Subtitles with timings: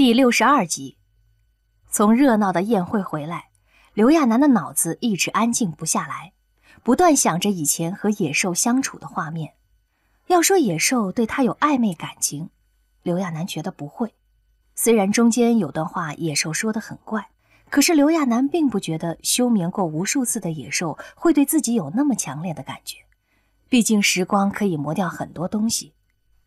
[0.00, 0.96] 第六十二集，
[1.90, 3.50] 从热闹的宴会回来，
[3.92, 6.32] 刘亚楠的脑子一直安静不下来，
[6.82, 9.56] 不断想着以前和野兽相处的画面。
[10.28, 12.48] 要说野兽对他有暧昧感情，
[13.02, 14.14] 刘亚楠觉得不会。
[14.74, 17.28] 虽然中间有段话野兽说的很怪，
[17.68, 22.96] 可是刘亚楠并不觉得休眠过无数次的野兽会对自己有那么强烈的感觉。
[23.68, 25.92] 毕竟时光可以磨掉很多东西。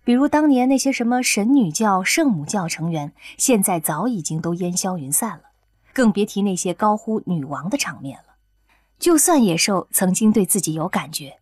[0.04, 5.44] 比如当年那些什么神女教、圣母教成员，现在早已经都烟消云散了，
[5.94, 8.36] 更别提那些高呼女王的场面了。
[9.00, 11.38] 就算野兽曾经对自己有感觉，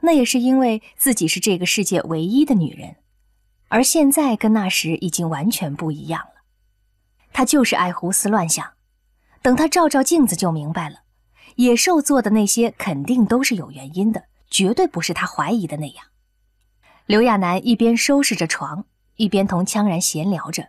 [0.00, 2.96] 那也是因为自己是这个世界唯一的女人，
[3.68, 6.42] 而现在跟那时已经完全不一样了。
[7.32, 8.64] 他就是爱胡思乱想，
[9.42, 11.00] 等他照照镜子就明白了，
[11.56, 16.04] 野兽做的那些肯定都是有原因的，绝对不是他怀疑的那样。
[17.08, 18.84] 刘亚楠一边收拾着床，
[19.16, 20.68] 一边同羌然闲聊着。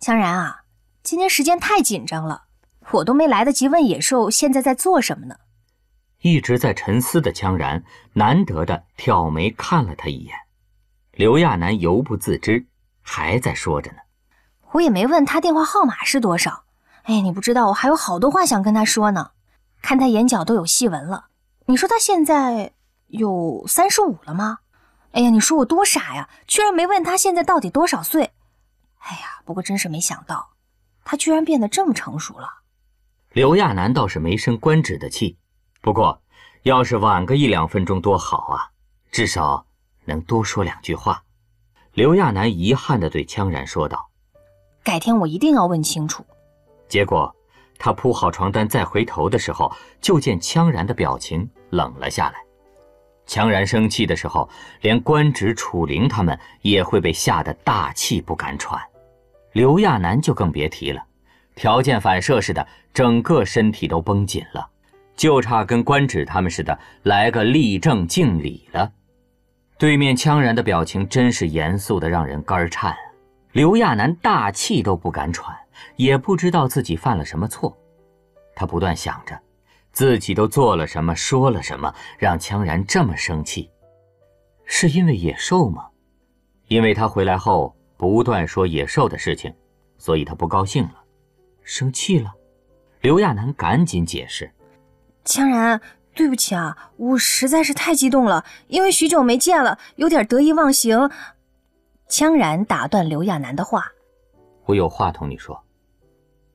[0.00, 0.64] 羌然啊，
[1.04, 2.46] 今天时间太紧张了，
[2.90, 5.36] 我都没来得及问野兽现在在做什么呢。
[6.22, 10.34] 一直在沉思的羌然难得的挑眉看了他一眼。
[11.12, 12.66] 刘亚楠犹不自知，
[13.00, 13.98] 还在说着呢。
[14.72, 16.64] 我也没问他电话号码是多少。
[17.04, 19.30] 哎，你不知道，我还有好多话想跟他说呢。
[19.80, 21.26] 看他眼角都有细纹了。
[21.66, 22.72] 你说他现在
[23.06, 24.58] 有三十五了吗？
[25.14, 26.28] 哎呀，你说我多傻呀！
[26.48, 28.32] 居然没问他现在到底多少岁。
[28.98, 30.50] 哎呀，不过真是没想到，
[31.04, 32.48] 他居然变得这么成熟了。
[33.30, 35.38] 刘亚楠倒是没生官职的气，
[35.80, 36.20] 不过
[36.64, 38.70] 要是晚个一两分钟多好啊，
[39.12, 39.64] 至少
[40.04, 41.22] 能多说两句话。
[41.92, 44.10] 刘亚楠遗憾地对羌然说道
[44.82, 46.26] ：“改天我一定要问清楚。”
[46.88, 47.32] 结果
[47.78, 52.43] 他铺好床单再回头的时候，就见羌然的表情冷了下来。
[53.26, 54.48] 强然生气的时候，
[54.82, 58.80] 连官职楚灵他们也会被吓得大气不敢喘，
[59.52, 61.02] 刘亚楠就更别提了，
[61.54, 64.68] 条件反射似的，整个身体都绷紧了，
[65.16, 68.90] 就差跟官职他们似的来个立正敬礼了。
[69.78, 72.94] 对面羌然的表情真是严肃的让人肝颤，
[73.52, 75.56] 刘亚楠大气都不敢喘，
[75.96, 77.76] 也不知道自己犯了什么错，
[78.54, 79.38] 他不断想着。
[79.94, 83.70] 自己都做了什么，说了什么，让羌然这么生气？
[84.64, 85.86] 是因为野兽吗？
[86.66, 89.54] 因为他回来后不断说野兽的事情，
[89.96, 91.04] 所以他不高兴了，
[91.62, 92.32] 生气了。
[93.02, 94.50] 刘亚楠赶紧解释
[95.24, 95.80] ：“羌然，
[96.14, 101.10] 对不起啊，我实在是太激动了，因为许久没见了，有点得意忘形。”
[102.10, 103.92] 羌然打断刘亚楠的话
[104.66, 105.62] ：“我有话同你说。”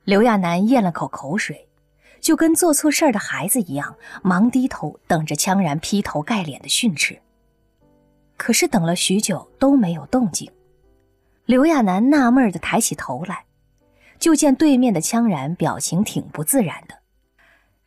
[0.04, 1.69] 刘亚楠咽了口口水。
[2.22, 7.20] 就跟做错事儿的孩子一样，忙低头等着羌然劈头盖脸的训斥。
[8.38, 10.50] 可是等了许久都没有动静，
[11.46, 13.46] 刘亚楠纳闷的抬起头来，
[14.18, 16.96] 就见对面的羌然表情挺不自然的。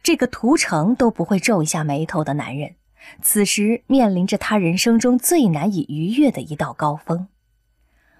[0.02, 2.74] 这个屠城都不会皱一下眉头的男人，
[3.22, 7.28] 此时面临着他人生中最难以逾越的一道高峰。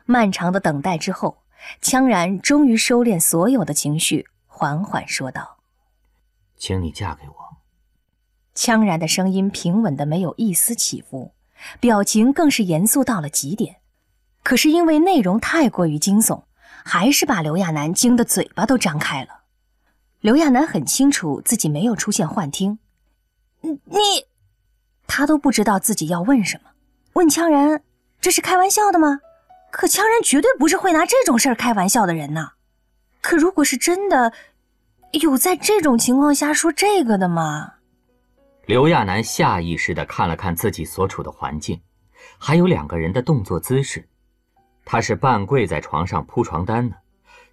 [0.07, 1.39] 漫长的等待之后，
[1.83, 5.59] 羌然终于收敛所有的情绪，缓缓说道。
[6.63, 7.35] 请你嫁给我。
[8.55, 11.35] 羌然的声音平稳的没有一丝起伏，
[11.81, 13.79] 表情更是严肃到了极点。
[14.45, 16.45] 可是因为内容太过于惊悚，
[16.85, 19.41] 还是把刘亚楠惊得嘴巴都张开了。
[20.21, 22.79] 刘亚楠很清楚自己没有出现幻听，
[23.63, 23.81] 你，
[25.09, 26.71] 他都不知道自己要问什么。
[27.15, 27.83] 问羌然，
[28.21, 29.19] 这是开玩笑的吗？
[29.73, 32.53] 可羌然绝对不是会拿这种事儿开玩笑的人呐。
[33.21, 34.33] 可如果是真的。
[35.21, 37.75] 有在这种情况下说这个的吗？
[38.65, 41.79] 刘亚楠下意识地看了看自己所处的环境，
[42.39, 44.09] 还有两个人的动作姿势。
[44.85, 46.97] 他是半跪在床上铺床单呢，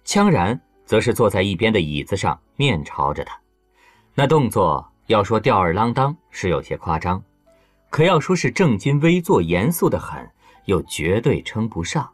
[0.06, 3.38] 羌然则是坐在一边的椅子上，面朝着他。
[4.14, 7.22] 那动作要说吊儿郎当是有些夸张，
[7.90, 10.26] 可要说是正襟危坐、严肃的很，
[10.64, 12.08] 又绝对称不上。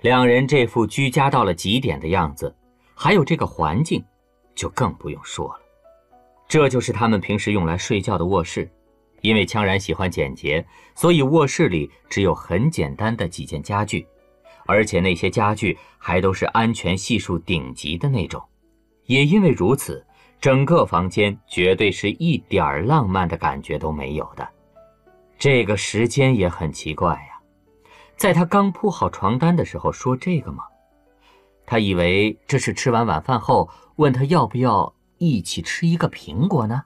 [0.00, 2.54] 两人这副居家到了极点的样子，
[2.94, 4.02] 还有这个环境。
[4.56, 5.60] 就更不用说了，
[6.48, 8.68] 这就是他们平时用来睡觉的卧室。
[9.22, 10.64] 因为羌然喜欢简洁，
[10.94, 14.06] 所以卧室里只有很简单的几件家具，
[14.66, 18.40] 而且那些家具还都是安全系数顶级的那种。
[19.06, 20.04] 也因为如此，
[20.38, 24.46] 整个房间绝对是一点儿浪漫的感觉都没有的。
[25.38, 27.40] 这个时间也很奇怪呀，
[28.16, 30.62] 在他刚铺好床单的时候说这个吗？
[31.66, 36.84] 他以为这是吃完晚饭后问他要不要一起吃一个苹果呢。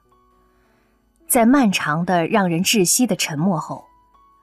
[1.28, 3.84] 在漫长的让人窒息的沉默后，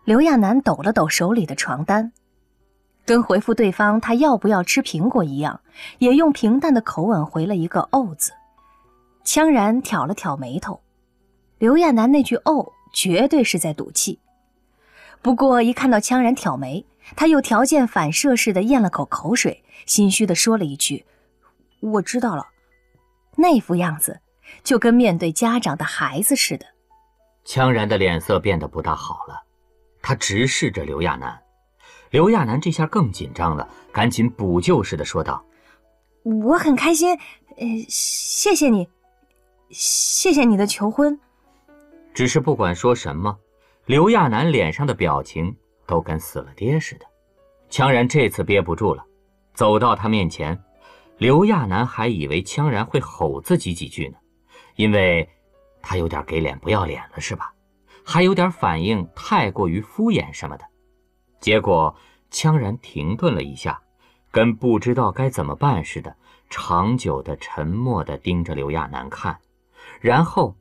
[0.05, 2.13] 刘亚楠抖了抖手里的床单，
[3.05, 5.59] 跟回复对方他要不要吃苹果一样，
[5.97, 8.31] 也用平淡的口吻回了一个“哦”字。
[9.25, 10.79] 羌然挑了挑眉头，
[11.57, 14.19] 刘亚楠那句“哦”绝对是在赌气。
[15.21, 21.05] 不过一看到羌然挑眉，他又条件反射似的咽了口口水，心虚的说了一句
[21.79, 22.45] ：“我知道了。”
[23.37, 24.19] 那副样子，
[24.63, 26.65] 就跟面对家长的孩子似的。
[27.45, 29.43] 羌然的脸色变得不大好了，
[30.01, 31.39] 他直视着刘亚楠。
[32.09, 35.45] 刘亚楠这下更紧张了，赶紧补救似的说道
[36.23, 37.17] ：“我很开心，
[37.57, 38.87] 呃，谢谢你，
[39.69, 41.19] 谢谢你的求婚。”
[42.13, 43.37] 只是不管说什么，
[43.85, 45.55] 刘亚楠脸上的表情
[45.87, 47.05] 都跟死了爹似的。
[47.69, 49.03] 羌然这次憋不住了，
[49.53, 50.61] 走到他面前。
[51.17, 54.17] 刘亚楠还以为羌然会吼自己几句呢，
[54.75, 55.27] 因为，
[55.81, 57.51] 他有点给脸不要脸了，是吧？
[58.05, 60.65] 还有点反应太过于敷衍什么的。
[61.39, 61.95] 结果，
[62.31, 63.81] 羌然停顿了一下，
[64.29, 66.15] 跟不知道该怎么办似的，
[66.49, 69.39] 长久的沉默的盯着刘亚楠看，
[69.99, 70.55] 然后，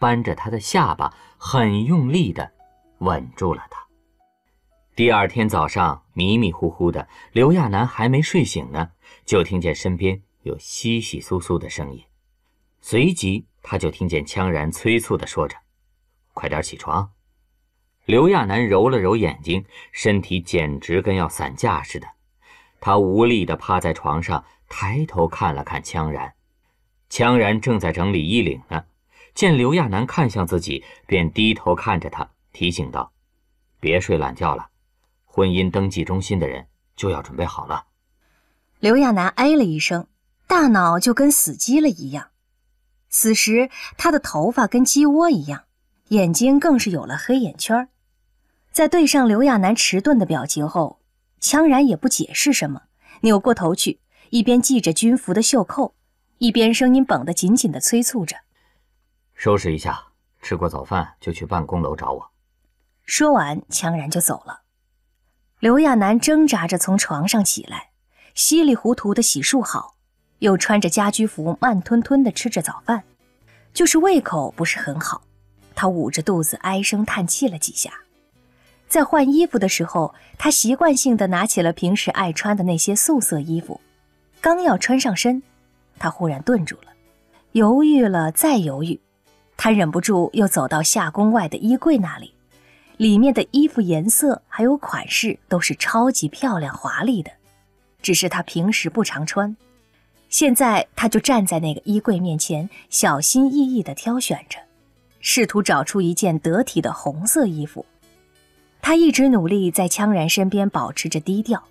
[0.00, 2.50] 扳着他的下巴，很用力的
[2.98, 3.86] 吻住了他。
[4.94, 8.90] 第二天早上，迷迷糊糊的，刘亚楠还没睡醒呢，
[9.24, 12.04] 就听见身边有窸窸窣窣的声音，
[12.82, 15.56] 随即他就听见羌然催促的说着
[16.34, 17.10] ：“快点起床。”
[18.04, 22.06] 刘亚楠揉了揉眼睛，身体简直跟要散架似的，
[22.78, 26.34] 他无力的趴在床上，抬头看了看羌然，
[27.08, 28.84] 羌然正在整理衣领呢，
[29.32, 33.10] 见刘亚楠看向自己，便低头看着他，提醒道
[33.80, 34.68] ：“别睡懒觉了。”
[35.34, 37.86] 婚姻登记中心的人就要准备好了。
[38.80, 40.06] 刘亚楠哎了一声，
[40.46, 42.32] 大脑就跟死机了一样。
[43.08, 45.64] 此时他的头发跟鸡窝一样，
[46.08, 47.88] 眼睛更是有了黑眼圈。
[48.72, 51.00] 在对上刘亚楠迟钝的表情后，
[51.40, 52.82] 羌然也不解释什么，
[53.22, 55.94] 扭过头去，一边系着军服的袖扣，
[56.36, 58.36] 一边声音绷得紧紧的催促着
[59.34, 60.08] ：“收拾一下，
[60.42, 62.30] 吃过早饭就去办公楼找我。”
[63.06, 64.60] 说完，羌然就走了。
[65.62, 67.90] 刘亚楠挣扎着从床上起来，
[68.34, 69.94] 稀里糊涂的洗漱好，
[70.40, 73.04] 又穿着家居服，慢吞吞的吃着早饭，
[73.72, 75.22] 就是胃口不是很好。
[75.76, 77.92] 他捂着肚子唉声叹气了几下，
[78.88, 83.80] 在换衣服的时候，他习惯性的拿起了平时爱穿的那些素色衣服，
[84.40, 85.40] 刚要穿上身，
[85.96, 86.88] 他忽然顿住了，
[87.52, 89.00] 犹豫了再犹豫，
[89.56, 92.34] 他忍不住又走到夏宫外的衣柜那里。
[92.96, 97.30] 里面的衣服颜色还有款式都是超级漂亮华丽的，
[98.00, 99.56] 只是他平时不常穿。
[100.28, 104.58] 现在他就站在那个衣柜面前，小心翼翼地挑选着，
[105.20, 107.84] 试图找出一件得体的红色衣服。
[108.80, 111.62] 他一直努力在羌然身边保持着低调，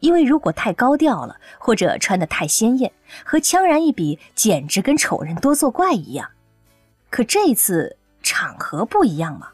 [0.00, 2.92] 因为如果太高调了，或者穿得太鲜艳，
[3.24, 6.30] 和羌然一比，简直跟丑人多作怪一样。
[7.10, 9.48] 可这次场合不一样嘛。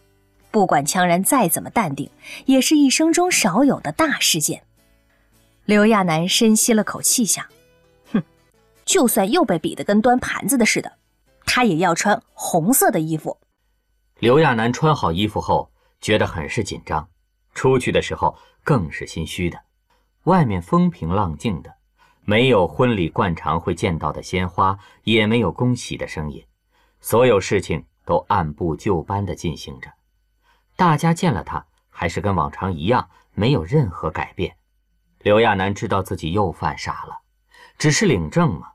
[0.52, 2.10] 不管羌然再怎么淡定，
[2.44, 4.62] 也是一生中少有的大事件。
[5.64, 7.46] 刘亚楠深吸了口气，想：
[8.12, 8.22] 哼，
[8.84, 10.92] 就算又被比得跟端盘子的似的，
[11.46, 13.38] 他也要穿红色的衣服。
[14.18, 15.70] 刘亚楠穿好衣服后，
[16.00, 17.08] 觉得很是紧张，
[17.54, 19.58] 出去的时候更是心虚的。
[20.24, 21.72] 外面风平浪静的，
[22.24, 26.44] 没有婚礼惯常会见到的鲜花，也没有恭喜的声音，
[27.00, 29.90] 所有事情都按部就班地进行着。
[30.82, 34.56] 大家见了他，还是跟往常一样，没有任何改变。
[35.20, 37.20] 刘亚楠知道自己又犯傻了，
[37.78, 38.66] 只是领证嘛。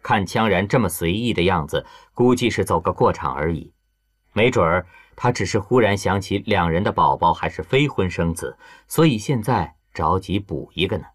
[0.00, 3.72] 看羌然这么随意的样子，估计是走个过场而已。
[4.32, 8.56] 没准儿他只是忽然想起两人的宝宝还是非婚生子，
[8.86, 11.06] 所以现在着急补一个呢。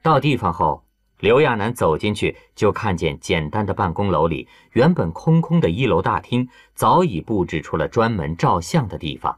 [0.00, 0.84] 到地方后，
[1.18, 9.36] 刘亚楠走进去，就看见简单的办公楼里，原本空空的一楼大厅早已布置出了专门照相的地方。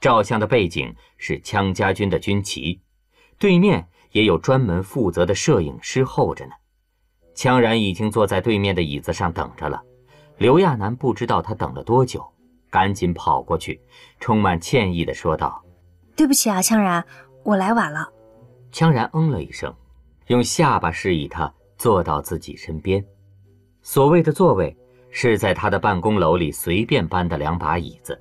[0.00, 2.80] 照相的背景是羌家军的军旗，
[3.38, 6.52] 对面也有专门负责的摄影师候着呢。
[7.34, 9.82] 羌然已经坐在对面的椅子上等着了。
[10.38, 12.26] 刘亚楠不知道他等了多久，
[12.70, 13.78] 赶紧跑过去，
[14.18, 15.62] 充满歉意地说道
[16.16, 17.04] ：“对不起啊，羌然，
[17.44, 18.10] 我来晚了。”
[18.72, 19.74] 羌然嗯了一声，
[20.28, 23.04] 用下巴示意他坐到自己身边。
[23.82, 24.74] 所谓的座位，
[25.10, 28.18] 是在他的办公楼里随便搬的两把椅子。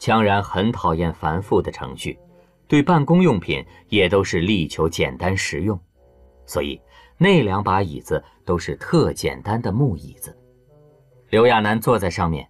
[0.00, 2.18] 羌然很讨厌繁复的程序，
[2.68, 5.78] 对办公用品也都是力求简单实用，
[6.44, 6.80] 所以
[7.16, 10.36] 那两把椅子都是特简单的木椅子。
[11.30, 12.46] 刘亚楠坐在上面，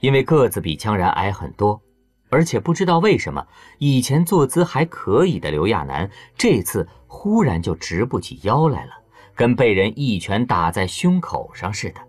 [0.00, 1.80] 因为个子比羌然矮很多，
[2.28, 3.46] 而且不知道为什么，
[3.78, 8.92] 以前坐姿还可以的刘亚楠，这次忽然就直不起腰来了，
[9.34, 12.00] 跟被人一拳打在胸口上似的。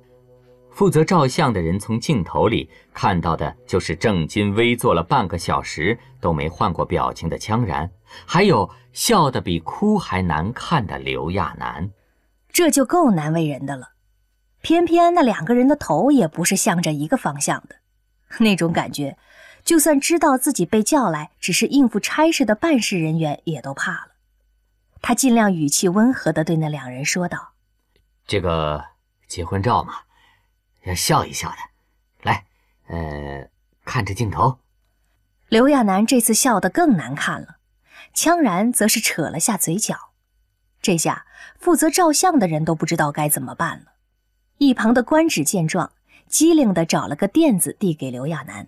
[0.71, 7.91] 负责照相的人从镜头里看到的就是正襟危坐了半个小时都没换过表情的羌然，
[8.25, 11.91] 还有笑得比哭还难看的刘亚楠。
[12.51, 13.89] 这就够难为人的了。
[14.61, 17.75] 偏偏那两个人的头也不是向着一个方向的，
[18.39, 19.17] 那种感觉，
[19.63, 24.07] 就算知道自己被叫来只是应付差事的办事人员也都怕了。
[25.01, 27.53] 他尽量语气温和地对那两人说道
[28.27, 28.83] ：“这个
[29.27, 29.93] 结婚照嘛。”
[30.83, 31.57] 要笑一笑的，
[32.23, 32.45] 来，
[32.87, 33.47] 呃，
[33.85, 34.57] 看着镜头。
[35.49, 37.57] 刘亚楠这次笑得更难看了，
[38.15, 39.95] 羌然则是扯了下嘴角。
[40.81, 41.25] 这下
[41.59, 43.91] 负责照相的人都不知道该怎么办了。
[44.57, 45.91] 一旁的官职见状，
[46.27, 48.67] 机灵地找了个垫子递给刘亚楠。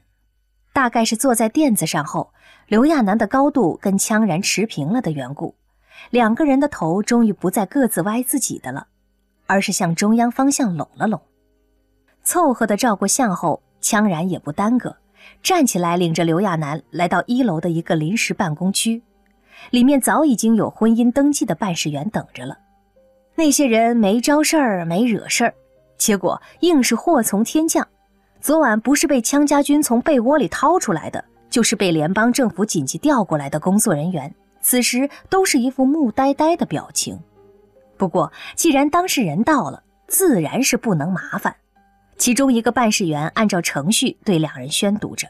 [0.71, 2.33] 大概是坐在垫子上后，
[2.67, 5.55] 刘亚楠的高度跟羌然持平了的缘故，
[6.11, 8.87] 两个人的头终于不再各自歪自己的了，
[9.47, 11.21] 而是向中央方向拢了拢。
[12.23, 14.95] 凑合的照过相后，羌然也不耽搁，
[15.41, 19.01] 站起来领着刘亚楠来到一楼的一个临时办公区，
[19.71, 22.57] 里面早已经有婚姻登记的办事员等着了。
[23.35, 25.53] 那些人没招事儿，没惹事儿，
[25.97, 27.87] 结果硬是祸从天降。
[28.39, 37.19] 昨晚不是被羌家军从被窝里掏出来的，就是被联邦政府紧急调过来的工作人员，此时都是一副木呆呆的表情。
[37.97, 41.55] 不过既然当事人到了，自然是不能麻烦。
[42.23, 45.27] 其中一个办事员按照程序对两人宣读着：“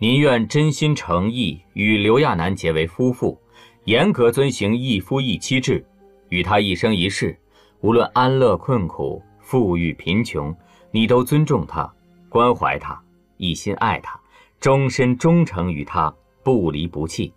[0.00, 3.38] 您愿真心诚意与刘亚楠结为夫妇，
[3.84, 5.84] 严格遵行一夫一妻制，
[6.30, 7.38] 与他一生一世，
[7.82, 10.56] 无论安乐困苦、富裕贫穷，
[10.92, 11.86] 你都尊重他、
[12.30, 12.98] 关怀他、
[13.36, 14.18] 一心爱他，
[14.58, 16.10] 终身忠诚于他，
[16.42, 17.30] 不离不弃。”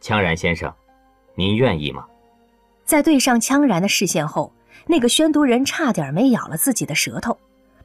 [0.00, 0.74] 羌然先生，
[1.34, 2.06] 您愿意吗？
[2.86, 4.50] 在对上羌然的视线后，
[4.86, 7.36] 那个宣读人差点没咬了自己的舌头。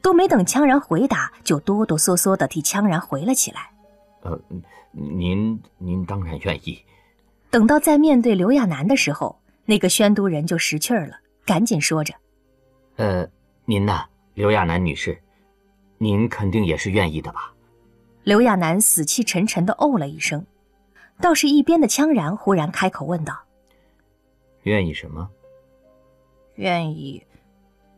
[0.02, 3.70] 都没等羌然回答，就哆哆嗦嗦地替羌然回了起来。
[4.22, 4.38] 呃，
[4.90, 6.84] 您您当然愿意。
[7.50, 11.16] 等到再面对刘亚楠的时候，那个宣读人就识趣儿了，
[11.46, 12.12] 赶紧说着
[12.96, 13.28] ：“呃，
[13.64, 14.04] 您呢，
[14.34, 15.16] 刘亚楠女士，
[15.98, 17.54] 您肯定也是愿意的吧？”
[18.24, 20.44] 刘亚楠死气沉沉地哦了一声，
[21.20, 23.36] 倒是一边的羌然忽然开口问道
[24.64, 25.28] ：“愿意什么
[26.56, 27.24] ？”“愿意，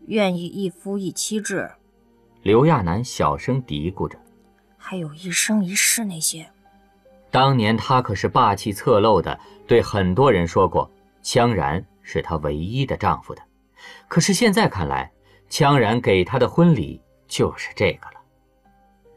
[0.07, 1.71] 愿意一夫一妻制。”
[2.45, 4.19] 刘亚楠小声嘀咕着
[4.77, 6.47] ：“还有一生一世那些。”
[7.33, 10.89] 当年他可是霸气侧漏的对很多人说过，
[11.23, 13.41] 羌然是他唯一的丈夫的。
[14.09, 15.11] 可是现在看来，
[15.49, 18.21] 羌然给他的婚礼就是这个了。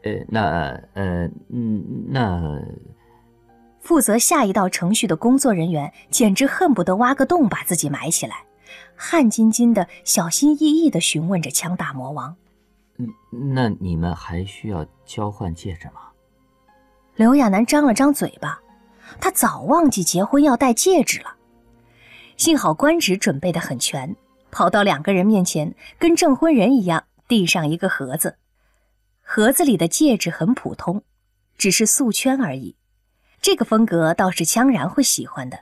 [0.04, 0.80] 呃，那……
[0.94, 1.30] 呃……
[1.50, 2.62] 嗯，那……
[3.78, 8.44] 负责下一道程序的工作人员简直恨不得挖个洞把自己埋起来，
[8.96, 12.34] 汗津津的、小心翼翼地询问着羌大魔王。
[13.30, 16.02] 那你们还需要交换戒指吗？
[17.14, 18.60] 刘亚楠张了张嘴巴，
[19.20, 21.36] 他早忘记结婚要戴戒指了。
[22.36, 24.14] 幸好官职准备的很全，
[24.50, 28.36] 跑到两个人面前，跟证婚人一样，递上一个盒子。
[29.22, 31.02] 盒子里的戒指很普通，
[31.56, 32.76] 只是素圈而已。
[33.40, 35.60] 这个风格倒是羌然会喜欢的。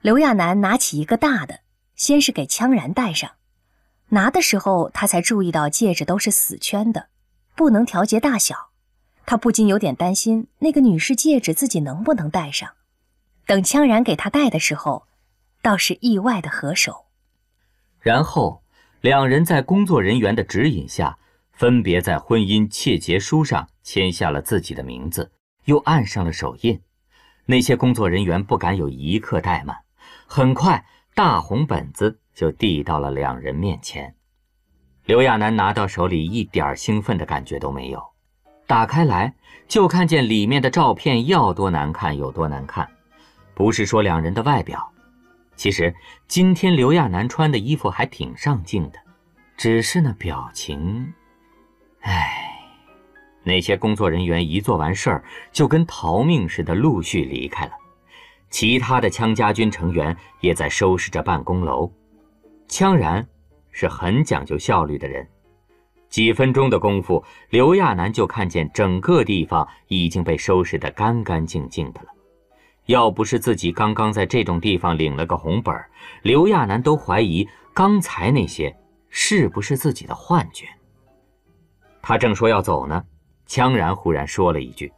[0.00, 1.60] 刘亚楠拿起一个大的，
[1.94, 3.30] 先是给羌然戴上。
[4.12, 7.08] 拿的时候，他才注意到戒指都是死圈的，
[7.56, 8.70] 不能调节大小。
[9.24, 12.68] 他不禁有点担心那个女士戒指自己能不能戴上。
[13.46, 15.06] 等羌然给他戴的时候，
[15.62, 17.06] 倒是意外的合手。
[18.00, 18.62] 然后
[19.00, 21.18] 两人在工作人员的指引下，
[21.52, 25.32] 分别在婚姻切结书上签下了自己的名字，
[25.64, 26.82] 又按上了手印。
[27.46, 29.74] 那些工作人员不敢有一刻怠慢，
[30.26, 32.18] 很快大红本子。
[32.34, 34.14] 就递到了两人面前，
[35.04, 38.02] 刘亚楠拿到手里一点兴奋的感觉都没有，
[38.66, 39.34] 打开来
[39.68, 42.88] 就看见里面的照片要多难看有多难看，
[43.54, 44.90] 不是说两人的外表，
[45.56, 45.94] 其实
[46.26, 48.98] 今天刘亚楠穿的衣服还挺上镜的，
[49.56, 51.12] 只是那表情，
[52.00, 52.38] 唉。
[53.44, 57.72] 那些工作人员一做完事儿，就跟逃命似的陆续离开了，
[58.50, 61.92] 其他的枪家军成员也在收拾着办公楼。
[62.72, 63.28] 羌然，
[63.70, 65.28] 是很讲究效率的人。
[66.08, 72.06] 几分钟的功夫，刘亚楠就看见整个地方已经被收拾得干干净净的了。
[72.86, 75.76] 要不是自己刚刚在这种地方领了个红本
[76.22, 78.74] 刘亚楠都怀疑刚才那些
[79.10, 80.66] 是不是自己的幻觉。
[82.00, 83.04] 他正说要走呢，
[83.46, 84.90] 羌然忽然说了一句：“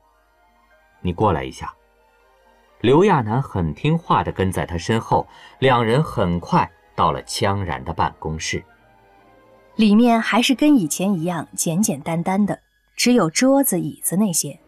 [1.02, 1.74] 你过来一下。”
[2.82, 5.26] 刘亚楠很听话的跟在他身后，
[5.58, 8.64] 两人很快到了羌然的办公室。
[9.76, 12.60] 里面还是跟以前一样简简单单的，
[12.96, 14.60] 只有桌子、椅子那些。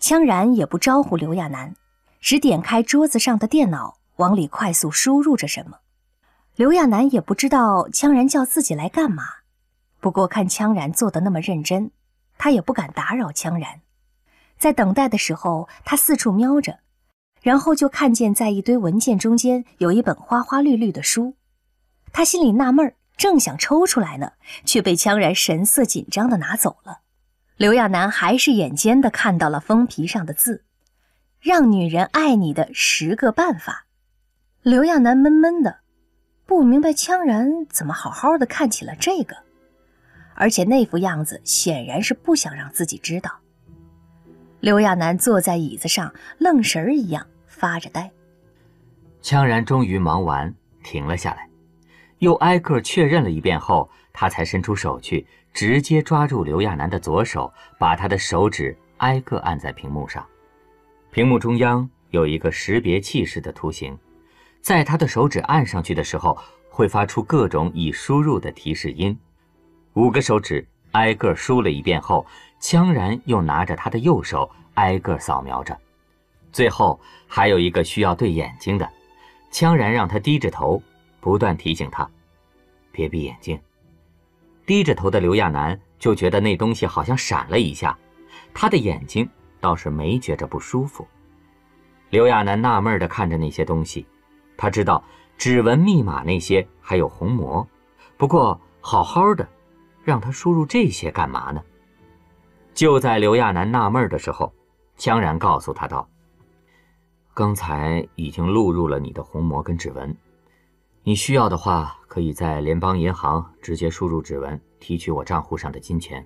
[0.00, 1.76] 羌然也不招呼刘亚楠，
[2.20, 5.78] 只点开桌子上的电脑，往里快速输入着什么。
[6.56, 9.22] 刘亚楠也不知道羌然叫自己来干嘛，
[10.00, 11.92] 不过看羌然做的那么认真，
[12.36, 13.80] 他也不敢打扰羌然。
[14.58, 16.80] 在等待的时候，他四处瞄着，
[17.40, 21.36] 然后就看见在一堆文件中间有一本花花绿绿的书，
[22.12, 24.32] 他心里纳闷正想抽出来呢，
[24.64, 27.00] 却被羌然神色紧张的拿走了。
[27.56, 30.64] 刘亚楠还是眼尖的看到了封皮上的字
[31.40, 33.86] ：“让女人爱你的十个办法。”
[34.62, 35.80] 刘亚楠闷闷的。
[36.44, 39.34] 不明白羌然怎么好好的看起了这个，
[40.34, 43.30] 而且那副样子显然是不想让自己知道。
[44.60, 48.10] 刘亚楠坐在椅子上，愣神儿一样发着呆。
[49.22, 50.52] 羌然终于忙完，
[50.82, 51.48] 停了下来，
[52.22, 60.24] 又挨个确认了一遍后，他才伸出手去，直接抓住刘亚楠的左手，把他的手指挨个按在屏幕上。
[61.10, 63.98] 屏幕中央有一个识别器式的图形。
[64.60, 66.38] 在他的手指按上去的时候，
[66.68, 69.18] 会发出各种已输入的提示音。
[69.94, 72.24] 五个手指挨个输了一遍后，
[72.60, 75.76] 羌然又拿着他的右手挨个扫描着。
[76.52, 78.88] 最后还有一个需要对眼睛的，
[79.50, 80.80] 羌然让他低着头，
[81.22, 82.06] 不断提醒他
[82.92, 83.58] ：“别闭眼睛。”
[84.66, 87.96] 低着头的刘亚楠就觉得那东西好像闪了一下，
[88.52, 89.26] 他的眼睛
[89.60, 91.06] 倒是没觉着不舒服。
[92.10, 94.04] 刘亚楠纳闷地看着那些东西。
[94.56, 95.02] 他知道
[95.38, 97.66] 指纹密码那些还有虹膜，
[98.16, 99.48] 不过好好的，
[100.04, 101.62] 让他输入这些干嘛呢？
[102.74, 104.52] 就在刘亚楠纳闷的时候，
[104.98, 106.08] 羌然告诉他道
[107.34, 110.16] ：“刚才已经录入了你的虹膜跟指纹，
[111.04, 116.24] 你需要的话，可以在联邦银行直接输入指纹提取我账户上的金钱。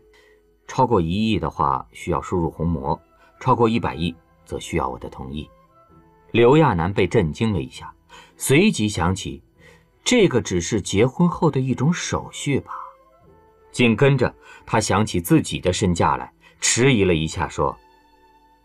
[0.68, 2.94] 超过一亿的话，需要输入虹膜；
[3.40, 5.48] 超过一百亿，则需要我的同意。”
[6.30, 7.90] 刘亚楠被震惊了一下。
[8.36, 9.42] 随即想起，
[10.04, 12.72] 这个只是结婚后的一种手续吧。
[13.72, 14.34] 紧跟着，
[14.66, 17.74] 他想起自己的身价来，迟疑了一下，说：“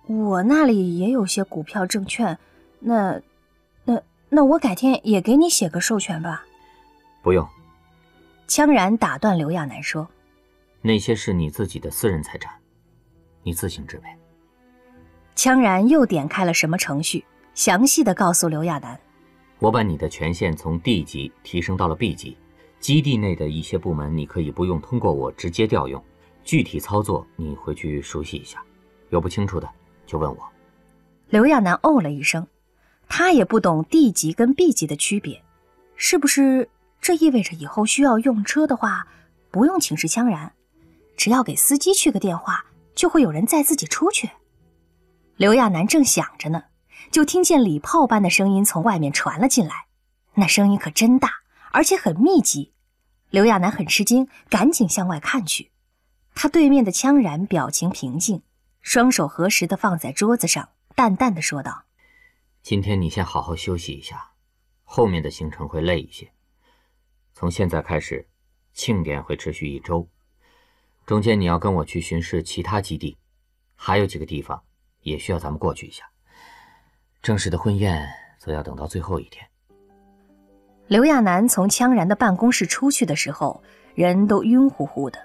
[0.07, 2.37] 我那里也有些股票证券，
[2.79, 3.21] 那、
[4.33, 6.45] 那我改天也给你写个授权吧。”
[7.21, 7.47] 不用。
[8.47, 10.07] 羌然打断刘亚楠说
[10.81, 12.53] ：“那些是你自己的私人财产，
[13.43, 14.09] 你自行支配。”
[15.35, 18.99] 羌然又点开了什么程序，详细的告诉刘亚楠。
[19.59, 22.35] 我把你的权限从 D 级提升到了 B 级，
[22.79, 26.03] 基地内的一些部门你可以不用通过我直接调用，
[26.43, 28.63] 具体操作你回去熟悉一下，
[29.09, 29.69] 有不清楚的
[30.05, 30.43] 就问我。
[31.29, 32.45] 刘亚楠哦了一声，
[33.13, 35.43] 他也不懂 D 级跟 B 级的区别，
[35.97, 36.69] 是不是
[37.01, 39.05] 这意味着以后需要用车的话，
[39.51, 40.53] 不用请示羌然，
[41.17, 42.63] 只要给司机去个电话，
[42.95, 44.29] 就会有人载自己出去？
[45.35, 46.63] 刘亚楠正想着呢。
[47.11, 49.87] 就听见礼炮般的声音从外面传了进来，
[50.35, 51.29] 那声音可真大，
[51.71, 52.71] 而且很密集。
[53.29, 55.71] 刘亚楠很吃惊，赶紧向外看去。
[56.33, 58.41] 他对面的羌然表情平静，
[58.81, 61.83] 双手合十的放在桌子上，淡淡的说道
[62.61, 64.31] ：“今天你先好好休息一下，
[64.83, 66.31] 后面的行程会累一些。
[67.33, 68.27] 从现在开始，
[68.73, 70.07] 庆典会持续一周，
[71.05, 73.17] 中间你要跟我去巡视其他基地，
[73.75, 74.61] 还有几个地方
[75.01, 76.05] 也需要咱们过去一下。”
[77.23, 79.45] 正式的婚宴则要等到最后一天。
[80.87, 83.63] 刘亚楠从羌然的办公室出去的时候，
[83.95, 85.19] 人都晕乎乎的。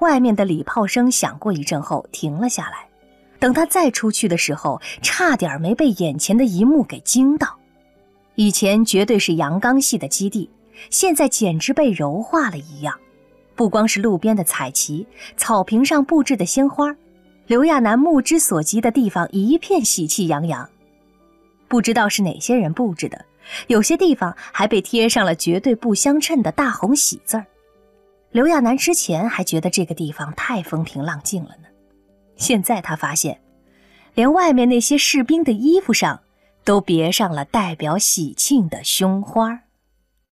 [0.00, 2.88] 外面的礼炮声响过一阵后停了下来。
[3.38, 7.56] 等他再出去的时候，差点没被眼前的一幕给惊到。
[8.34, 10.50] 以前绝对是阳刚系的基地，
[10.90, 12.94] 现在简直被柔化了一样。
[13.54, 16.94] 不光是路边的彩旗、草坪上布置的鲜花，
[17.46, 20.68] 刘亚楠目之所及的地方一片喜气洋洋。
[21.66, 23.24] 不知道是哪些人布置的，
[23.68, 27.46] 有些地方还被贴上了绝对不相称的大红喜字儿。
[28.30, 31.68] 刘亚楠之前还觉得这个地方太风平浪静了呢，
[32.36, 33.40] 现在他发现，
[34.14, 36.20] 连外面那些士兵的衣服上
[36.64, 39.65] 都别上了代表喜庆的胸花。